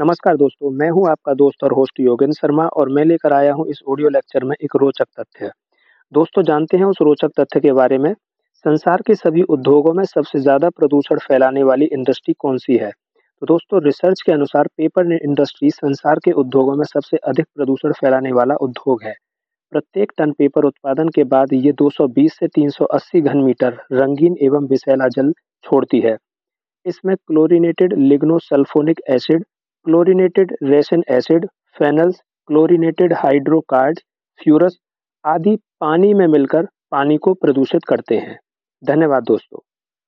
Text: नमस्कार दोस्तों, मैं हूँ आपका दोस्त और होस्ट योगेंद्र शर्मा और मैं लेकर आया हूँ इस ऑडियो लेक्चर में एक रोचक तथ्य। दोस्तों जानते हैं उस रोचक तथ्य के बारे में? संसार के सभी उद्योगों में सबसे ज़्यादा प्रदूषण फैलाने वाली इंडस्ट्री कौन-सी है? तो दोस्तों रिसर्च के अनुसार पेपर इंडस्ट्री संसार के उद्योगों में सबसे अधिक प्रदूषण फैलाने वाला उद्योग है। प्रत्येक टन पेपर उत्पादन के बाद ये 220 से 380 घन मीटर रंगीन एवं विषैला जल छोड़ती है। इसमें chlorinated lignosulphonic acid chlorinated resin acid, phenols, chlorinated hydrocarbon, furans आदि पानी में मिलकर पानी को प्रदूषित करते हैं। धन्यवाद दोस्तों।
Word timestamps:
नमस्कार 0.00 0.36
दोस्तों, 0.36 0.70
मैं 0.70 0.90
हूँ 0.90 1.08
आपका 1.08 1.34
दोस्त 1.34 1.64
और 1.64 1.72
होस्ट 1.72 2.00
योगेंद्र 2.00 2.34
शर्मा 2.34 2.66
और 2.66 2.88
मैं 2.88 3.04
लेकर 3.04 3.32
आया 3.32 3.52
हूँ 3.52 3.66
इस 3.68 3.80
ऑडियो 3.88 4.08
लेक्चर 4.08 4.44
में 4.44 4.56
एक 4.62 4.76
रोचक 4.76 5.04
तथ्य। 5.20 5.50
दोस्तों 6.12 6.42
जानते 6.42 6.76
हैं 6.76 6.84
उस 6.84 6.96
रोचक 7.02 7.30
तथ्य 7.40 7.60
के 7.60 7.72
बारे 7.72 7.98
में? 7.98 8.14
संसार 8.64 9.02
के 9.06 9.14
सभी 9.14 9.42
उद्योगों 9.42 9.94
में 9.94 10.04
सबसे 10.04 10.38
ज़्यादा 10.38 10.70
प्रदूषण 10.70 11.18
फैलाने 11.18 11.62
वाली 11.62 11.84
इंडस्ट्री 11.84 12.34
कौन-सी 12.38 12.76
है? 12.76 12.90
तो 12.90 13.46
दोस्तों 13.46 13.82
रिसर्च 13.82 14.20
के 14.20 14.32
अनुसार 14.32 14.66
पेपर 14.66 15.12
इंडस्ट्री 15.12 15.70
संसार 15.70 16.18
के 16.24 16.32
उद्योगों 16.32 16.76
में 16.76 16.84
सबसे 16.84 17.16
अधिक 17.16 17.46
प्रदूषण 17.56 17.92
फैलाने 17.92 18.32
वाला 18.32 18.54
उद्योग 18.54 19.02
है। 19.02 19.14
प्रत्येक 19.72 20.12
टन 20.18 20.32
पेपर 20.32 20.64
उत्पादन 20.64 21.08
के 21.08 21.24
बाद 21.24 21.52
ये 21.52 21.72
220 21.72 22.38
से 22.38 22.48
380 22.48 23.20
घन 23.20 23.38
मीटर 23.38 23.80
रंगीन 23.92 24.36
एवं 24.42 24.66
विषैला 24.66 25.08
जल 25.08 25.32
छोड़ती 25.64 26.00
है। 26.00 26.16
इसमें 26.86 27.16
chlorinated 27.16 27.98
lignosulphonic 27.98 29.00
acid 29.08 29.44
chlorinated 29.84 30.56
resin 30.62 31.04
acid, 31.08 31.46
phenols, 31.78 32.20
chlorinated 32.46 33.12
hydrocarbon, 33.12 33.98
furans 34.42 34.78
आदि 35.24 35.58
पानी 35.80 36.14
में 36.14 36.26
मिलकर 36.26 36.68
पानी 36.90 37.16
को 37.16 37.34
प्रदूषित 37.34 37.84
करते 37.88 38.16
हैं। 38.16 38.38
धन्यवाद 38.84 39.22
दोस्तों। 39.22 39.58